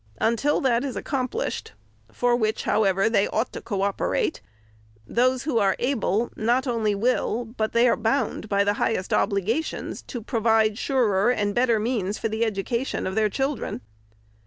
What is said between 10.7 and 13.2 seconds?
surer and better means for the education of